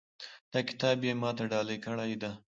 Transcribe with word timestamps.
دا 0.51 0.59
کتاب 0.69 0.97
یې 1.07 1.13
ما 1.21 1.29
ته 1.37 1.43
ډالۍ 1.51 1.77
کړی 1.85 2.15
ده 2.21 2.31